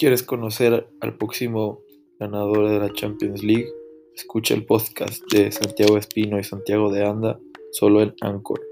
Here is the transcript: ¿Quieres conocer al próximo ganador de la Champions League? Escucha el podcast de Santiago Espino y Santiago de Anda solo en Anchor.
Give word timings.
¿Quieres 0.00 0.22
conocer 0.22 0.88
al 1.02 1.18
próximo 1.18 1.82
ganador 2.18 2.70
de 2.70 2.78
la 2.78 2.90
Champions 2.90 3.42
League? 3.42 3.68
Escucha 4.14 4.54
el 4.54 4.64
podcast 4.64 5.22
de 5.30 5.52
Santiago 5.52 5.98
Espino 5.98 6.38
y 6.38 6.42
Santiago 6.42 6.90
de 6.90 7.04
Anda 7.04 7.38
solo 7.70 8.00
en 8.00 8.14
Anchor. 8.22 8.69